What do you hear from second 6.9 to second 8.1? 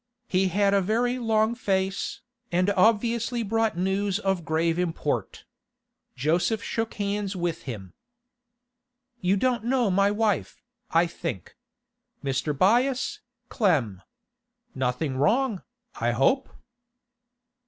hands with him.